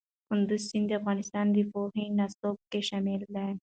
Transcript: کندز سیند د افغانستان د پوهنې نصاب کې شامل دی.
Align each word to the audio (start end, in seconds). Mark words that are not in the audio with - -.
کندز 0.27 0.61
سیند 0.69 0.87
د 0.89 0.91
افغانستان 0.99 1.45
د 1.51 1.57
پوهنې 1.71 2.05
نصاب 2.19 2.55
کې 2.71 2.79
شامل 2.89 3.21
دی. 3.35 3.49